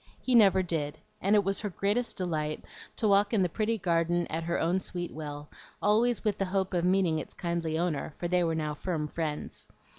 [0.19, 2.65] He never did; and it was her greatest delight
[2.95, 5.47] to walk in the pretty garden at her own sweet will,
[5.79, 9.67] always with the hope of meeting its kindly owner, for now they were firm friends.